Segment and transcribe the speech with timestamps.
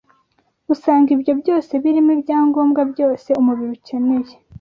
[0.73, 4.33] usanga ibyo byose birimo ibyangombwa byose umubiri ukeneye